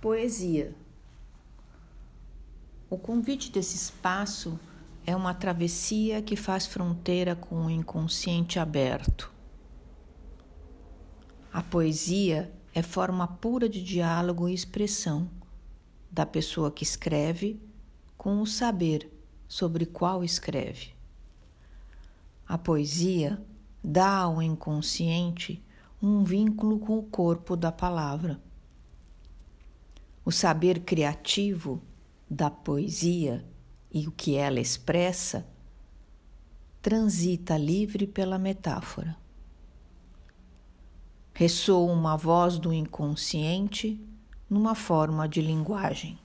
[0.00, 0.76] Poesia.
[2.88, 4.56] O convite desse espaço
[5.04, 9.28] é uma travessia que faz fronteira com o inconsciente aberto.
[11.52, 15.28] A poesia é forma pura de diálogo e expressão
[16.08, 17.60] da pessoa que escreve
[18.16, 19.10] com o saber
[19.48, 20.94] sobre qual escreve.
[22.46, 23.42] A poesia
[23.82, 25.60] dá ao inconsciente
[26.00, 28.40] um vínculo com o corpo da palavra
[30.28, 31.82] o saber criativo
[32.28, 33.42] da poesia
[33.90, 35.48] e o que ela expressa
[36.82, 39.16] transita livre pela metáfora.
[41.32, 43.98] Ressoa uma voz do inconsciente
[44.50, 46.18] numa forma de linguagem.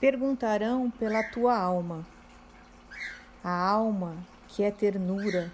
[0.00, 2.06] Perguntarão pela tua alma,
[3.42, 5.52] a alma que é ternura,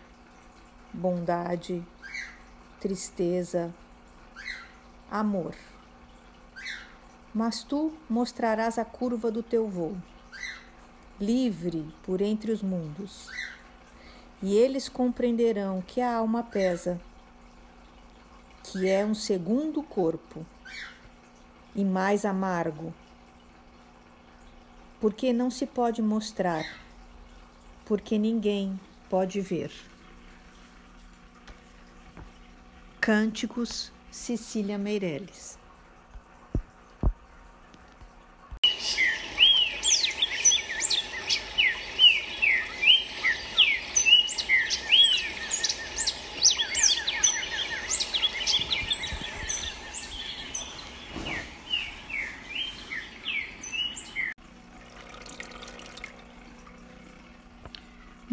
[0.92, 1.82] bondade,
[2.78, 3.74] tristeza,
[5.10, 5.54] amor.
[7.32, 9.96] Mas tu mostrarás a curva do teu voo,
[11.18, 13.30] livre por entre os mundos,
[14.42, 17.00] e eles compreenderão que a alma pesa,
[18.62, 20.44] que é um segundo corpo
[21.74, 22.92] e mais amargo
[25.04, 26.64] porque não se pode mostrar,
[27.84, 28.80] porque ninguém
[29.10, 29.70] pode ver.
[33.02, 35.58] Cânticos Cecília Meirelles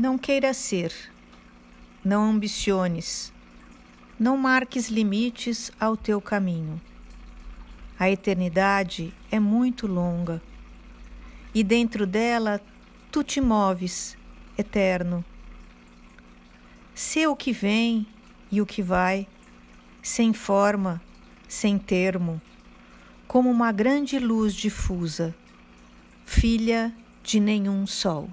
[0.01, 0.91] Não queira ser,
[2.03, 3.31] não ambiciones,
[4.19, 6.81] não marques limites ao teu caminho.
[7.99, 10.41] A eternidade é muito longa
[11.53, 12.59] e dentro dela
[13.11, 14.17] tu te moves,
[14.57, 15.23] eterno.
[16.95, 18.07] Sê o que vem
[18.51, 19.27] e o que vai,
[20.01, 20.99] sem forma,
[21.47, 22.41] sem termo,
[23.27, 25.35] como uma grande luz difusa,
[26.25, 26.91] filha
[27.21, 28.31] de nenhum sol.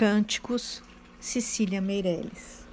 [0.00, 0.82] Cânticos,
[1.20, 2.66] Cecília Meirelles.